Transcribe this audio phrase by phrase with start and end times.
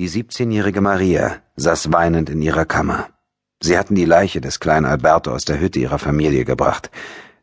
[0.00, 3.10] Die siebzehnjährige Maria saß weinend in ihrer Kammer.
[3.62, 6.90] Sie hatten die Leiche des kleinen Alberto aus der Hütte ihrer Familie gebracht.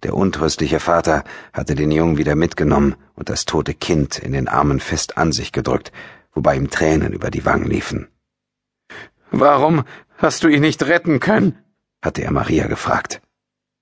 [0.01, 1.23] Der untröstliche Vater
[1.53, 5.51] hatte den Jungen wieder mitgenommen und das tote Kind in den Armen fest an sich
[5.51, 5.91] gedrückt,
[6.33, 8.07] wobei ihm Tränen über die Wangen liefen.
[9.29, 9.83] Warum
[10.17, 11.59] hast du ihn nicht retten können?
[12.01, 13.21] hatte er Maria gefragt.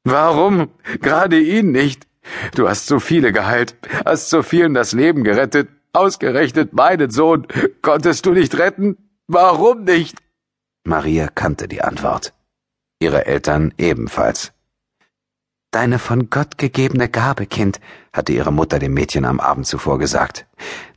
[0.04, 0.68] Warum
[1.00, 2.08] gerade ihn nicht?
[2.56, 7.48] Du hast so viele geheilt, hast so vielen das Leben gerettet, Ausgerechnet meinen Sohn
[7.82, 8.98] konntest du nicht retten?
[9.28, 10.18] Warum nicht?
[10.84, 12.34] Maria kannte die Antwort.
[13.00, 14.52] Ihre Eltern ebenfalls.
[15.72, 17.80] Deine von Gott gegebene Gabe, Kind,
[18.12, 20.46] hatte ihre Mutter dem Mädchen am Abend zuvor gesagt.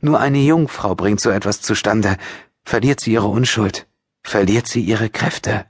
[0.01, 2.17] Nur eine Jungfrau bringt so etwas zustande.
[2.65, 3.87] Verliert sie ihre Unschuld,
[4.23, 5.65] verliert sie ihre Kräfte.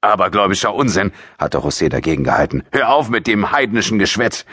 [0.00, 2.62] Abergläubischer Unsinn, hatte José dagegen gehalten.
[2.70, 4.44] Hör auf mit dem heidnischen Geschwätz.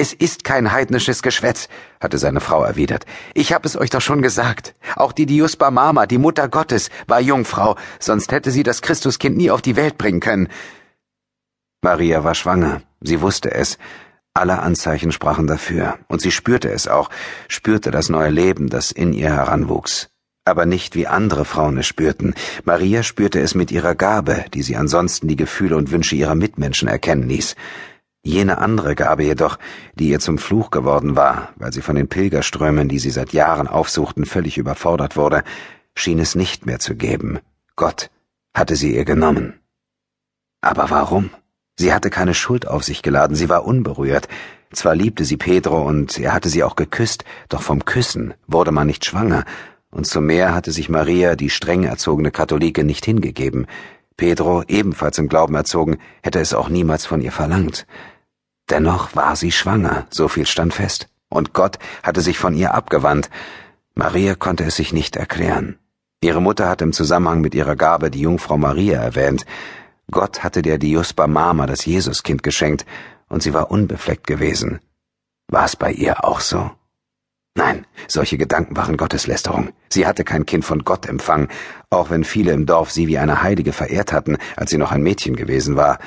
[0.00, 1.68] Es ist kein heidnisches Geschwätz,
[2.00, 3.04] hatte seine Frau erwidert.
[3.34, 4.76] Ich hab es euch doch schon gesagt.
[4.94, 9.50] Auch die Diusba Mama, die Mutter Gottes, war Jungfrau, sonst hätte sie das Christuskind nie
[9.50, 10.50] auf die Welt bringen können.
[11.82, 13.76] Maria war schwanger, sie wusste es.
[14.34, 17.10] Alle Anzeichen sprachen dafür, und sie spürte es auch,
[17.48, 20.10] spürte das neue Leben, das in ihr heranwuchs.
[20.44, 22.34] Aber nicht wie andere Frauen es spürten.
[22.64, 26.86] Maria spürte es mit ihrer Gabe, die sie ansonsten die Gefühle und Wünsche ihrer Mitmenschen
[26.86, 27.56] erkennen ließ.
[28.28, 29.58] Jene andere Gabe jedoch,
[29.94, 33.66] die ihr zum Fluch geworden war, weil sie von den Pilgerströmen, die sie seit Jahren
[33.66, 35.44] aufsuchten, völlig überfordert wurde,
[35.94, 37.38] schien es nicht mehr zu geben.
[37.74, 38.10] Gott
[38.54, 39.60] hatte sie ihr genommen.
[40.60, 41.30] Aber warum?
[41.76, 44.28] Sie hatte keine Schuld auf sich geladen, sie war unberührt.
[44.72, 48.86] Zwar liebte sie Pedro und er hatte sie auch geküsst, doch vom Küssen wurde man
[48.86, 49.44] nicht schwanger,
[49.90, 53.66] und zum mehr hatte sich Maria, die streng erzogene Katholike, nicht hingegeben.
[54.18, 57.86] Pedro, ebenfalls im Glauben erzogen, hätte es auch niemals von ihr verlangt.
[58.70, 63.30] Dennoch war sie schwanger, so viel stand fest, und Gott hatte sich von ihr abgewandt.
[63.94, 65.78] Maria konnte es sich nicht erklären.
[66.20, 69.46] Ihre Mutter hatte im Zusammenhang mit ihrer Gabe die Jungfrau Maria erwähnt.
[70.10, 72.84] Gott hatte der Diospa Mama das Jesuskind geschenkt,
[73.28, 74.80] und sie war unbefleckt gewesen.
[75.48, 76.70] War es bei ihr auch so?
[77.54, 79.70] Nein, solche Gedanken waren Gotteslästerung.
[79.88, 81.48] Sie hatte kein Kind von Gott empfangen,
[81.90, 85.02] auch wenn viele im Dorf sie wie eine Heilige verehrt hatten, als sie noch ein
[85.02, 85.98] Mädchen gewesen war.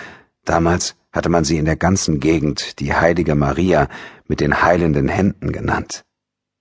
[0.45, 3.87] Damals hatte man sie in der ganzen Gegend die heilige Maria
[4.27, 6.03] mit den heilenden Händen genannt.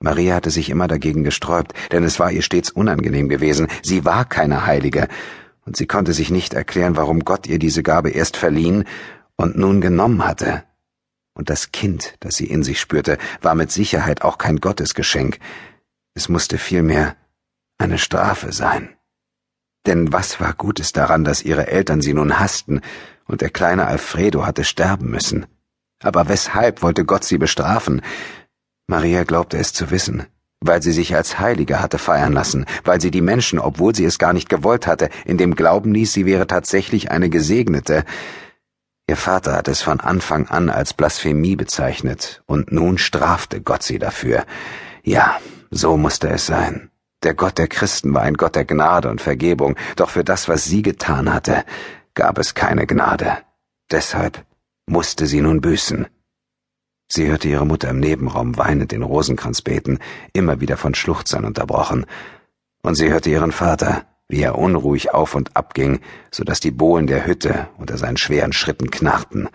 [0.02, 4.24] Maria hatte sich immer dagegen gesträubt, denn es war ihr stets unangenehm gewesen, sie war
[4.24, 5.08] keine Heilige,
[5.66, 8.84] und sie konnte sich nicht erklären, warum Gott ihr diese Gabe erst verliehen
[9.36, 10.64] und nun genommen hatte.
[11.34, 15.38] Und das Kind, das sie in sich spürte, war mit Sicherheit auch kein Gottesgeschenk,
[16.14, 17.16] es musste vielmehr
[17.78, 18.90] eine Strafe sein.
[19.86, 22.80] Denn was war Gutes daran, dass ihre Eltern sie nun hassten,
[23.30, 25.46] und der kleine Alfredo hatte sterben müssen?
[26.02, 28.02] Aber weshalb wollte Gott sie bestrafen?
[28.86, 30.26] Maria glaubte es zu wissen,
[30.60, 34.18] weil sie sich als Heilige hatte feiern lassen, weil sie die Menschen, obwohl sie es
[34.18, 38.04] gar nicht gewollt hatte, in dem Glauben ließ, sie wäre tatsächlich eine Gesegnete,
[39.10, 43.98] Ihr Vater hat es von Anfang an als Blasphemie bezeichnet, und nun strafte Gott sie
[43.98, 44.44] dafür.
[45.02, 45.40] Ja,
[45.72, 46.90] so musste es sein.
[47.24, 50.64] Der Gott der Christen war ein Gott der Gnade und Vergebung, doch für das, was
[50.64, 51.64] sie getan hatte,
[52.14, 53.38] gab es keine Gnade.
[53.90, 54.44] Deshalb
[54.86, 56.06] musste sie nun büßen.
[57.08, 59.98] Sie hörte ihre Mutter im Nebenraum weinend den Rosenkranz beten,
[60.32, 62.06] immer wieder von Schluchzern unterbrochen,
[62.82, 66.00] und sie hörte ihren Vater, wie er unruhig auf und ab ging,
[66.30, 69.48] so dass die Bohlen der Hütte unter seinen schweren Schritten knarrten.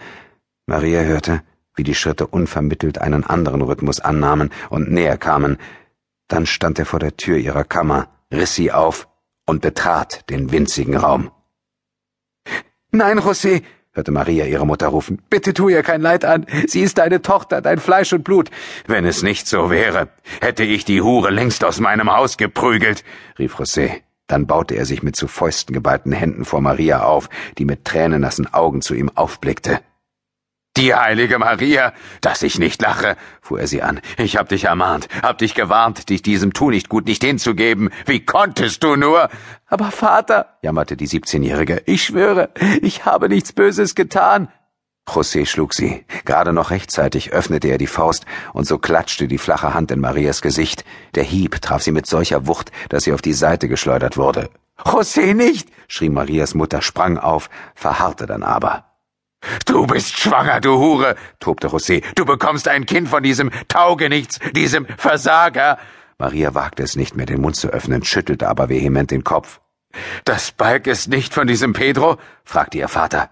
[0.67, 1.41] Maria hörte,
[1.75, 5.57] wie die Schritte unvermittelt einen anderen Rhythmus annahmen und näher kamen.
[6.27, 9.07] Dann stand er vor der Tür ihrer Kammer, riss sie auf
[9.45, 11.31] und betrat den winzigen Raum.
[12.95, 13.61] Nein, José,
[13.91, 15.21] hörte Maria ihre Mutter rufen.
[15.29, 16.45] Bitte tu ihr kein Leid an.
[16.65, 18.49] Sie ist deine Tochter, dein Fleisch und Blut.
[18.87, 20.07] Wenn es nicht so wäre,
[20.39, 23.03] hätte ich die Hure längst aus meinem Haus geprügelt,
[23.37, 24.01] rief José.
[24.27, 28.53] Dann baute er sich mit zu Fäusten geballten Händen vor Maria auf, die mit tränennassen
[28.53, 29.81] Augen zu ihm aufblickte.
[30.77, 34.01] Die heilige Maria, dass ich nicht lache, fuhr er sie an.
[34.17, 37.91] Ich hab dich ermahnt, hab dich gewarnt, dich diesem Tu nicht gut nicht hinzugeben.
[38.05, 39.29] Wie konntest du nur?
[39.67, 42.49] Aber Vater, jammerte die siebzehnjährige, ich schwöre,
[42.81, 44.49] ich habe nichts Böses getan.
[45.07, 46.03] José schlug sie.
[46.25, 50.41] Gerade noch rechtzeitig öffnete er die Faust, und so klatschte die flache Hand in Marias
[50.41, 50.83] Gesicht.
[51.13, 54.49] Der Hieb traf sie mit solcher Wucht, dass sie auf die Seite geschleudert wurde.
[54.77, 55.69] José nicht!
[55.87, 58.94] schrie Marias Mutter, sprang auf, verharrte dann aber.
[59.65, 62.03] Du bist schwanger, du Hure, tobte José.
[62.15, 65.77] Du bekommst ein Kind von diesem Taugenichts, diesem Versager.
[66.17, 69.59] Maria wagte es nicht mehr, den Mund zu öffnen, schüttelte aber vehement den Kopf.
[70.23, 72.17] Das Balk ist nicht von diesem Pedro?
[72.43, 73.29] fragte ihr Vater.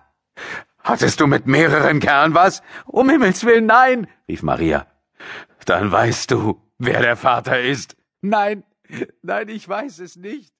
[0.83, 2.61] Hattest du mit mehreren Kerlen was?
[2.85, 4.85] Um Himmels willen, nein, rief Maria.
[5.65, 7.95] Dann weißt du, wer der Vater ist.
[8.21, 8.63] Nein,
[9.21, 10.52] nein, ich weiß es nicht.